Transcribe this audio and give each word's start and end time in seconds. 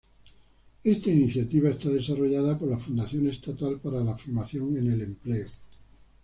Esta 0.83 1.11
iniciativa 1.11 1.69
está 1.69 1.89
desarrollada 1.91 2.57
por 2.57 2.67
la 2.67 2.79
Fundación 2.79 3.27
Estatal 3.29 3.77
para 3.79 4.03
la 4.03 4.17
Formación 4.17 4.75
en 4.75 4.91
el 4.93 5.01
Empleo. 5.03 5.47